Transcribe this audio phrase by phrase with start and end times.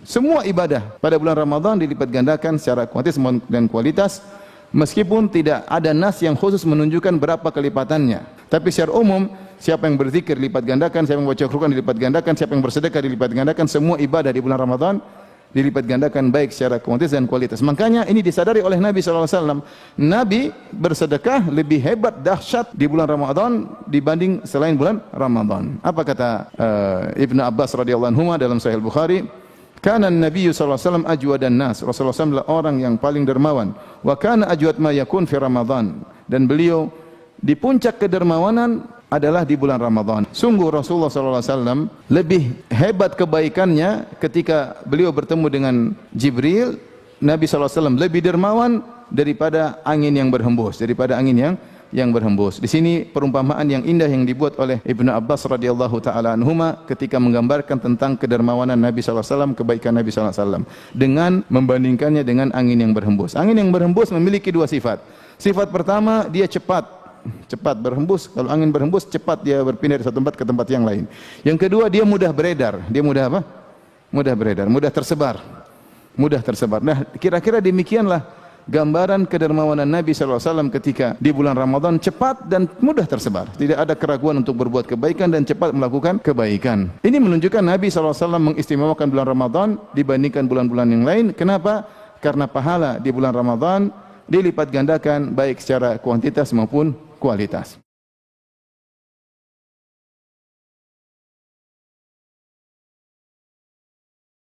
[0.00, 3.20] Semua ibadah pada bulan Ramadan dilipat gandakan secara kuantitas
[3.52, 4.24] dan kualitas
[4.72, 8.24] meskipun tidak ada nas yang khusus menunjukkan berapa kelipatannya.
[8.48, 9.28] Tapi secara umum
[9.60, 13.30] siapa yang berzikir dilipat gandakan, siapa yang baca Al-Qur'an dilipat gandakan, siapa yang bersedekah dilipat
[13.36, 14.94] gandakan, semua ibadah di bulan Ramadan
[15.50, 17.60] dilipat gandakan baik secara kuantitas dan kualitas.
[17.60, 19.60] Makanya ini disadari oleh Nabi SAW.
[19.98, 25.76] Nabi bersedekah lebih hebat, dahsyat di bulan Ramadan dibanding selain bulan Ramadan.
[25.82, 29.26] Apa kata uh, Ibnu Abbas radhiyallahu anhu dalam Sahih Bukhari?
[29.80, 31.80] Kana Nabi SAW ajwadan nas.
[31.80, 33.72] Rasulullah SAW adalah orang yang paling dermawan.
[34.04, 36.04] Wa kana ajwad ma yakun fi Ramadan.
[36.28, 36.92] Dan beliau
[37.40, 40.28] di puncak kedermawanan adalah di bulan Ramadan.
[40.30, 45.74] Sungguh Rasulullah SAW lebih hebat kebaikannya ketika beliau bertemu dengan
[46.12, 46.76] Jibril.
[47.20, 48.80] Nabi SAW lebih dermawan
[49.12, 51.54] daripada angin yang berhembus, daripada angin yang
[51.90, 52.62] yang berhembus.
[52.62, 57.82] Di sini perumpamaan yang indah yang dibuat oleh Ibnu Abbas radhiyallahu taala anhuma ketika menggambarkan
[57.82, 62.78] tentang kedermawanan Nabi sallallahu alaihi wasallam, kebaikan Nabi sallallahu alaihi wasallam dengan membandingkannya dengan angin
[62.78, 63.34] yang berhembus.
[63.34, 65.02] Angin yang berhembus memiliki dua sifat.
[65.36, 67.00] Sifat pertama dia cepat
[67.50, 68.30] cepat berhembus.
[68.30, 71.04] Kalau angin berhembus cepat dia berpindah dari satu tempat ke tempat yang lain.
[71.44, 72.80] Yang kedua dia mudah beredar.
[72.88, 73.40] Dia mudah apa?
[74.10, 75.38] Mudah beredar, mudah tersebar.
[76.18, 76.82] Mudah tersebar.
[76.82, 78.26] Nah, kira-kira demikianlah
[78.68, 83.48] gambaran kedermawanan Nabi SAW ketika di bulan Ramadan cepat dan mudah tersebar.
[83.56, 86.92] Tidak ada keraguan untuk berbuat kebaikan dan cepat melakukan kebaikan.
[87.00, 91.24] Ini menunjukkan Nabi SAW mengistimewakan bulan Ramadan dibandingkan bulan-bulan yang lain.
[91.32, 91.86] Kenapa?
[92.20, 93.88] Karena pahala di bulan Ramadan
[94.30, 97.80] dilipat gandakan baik secara kuantitas maupun kualitas.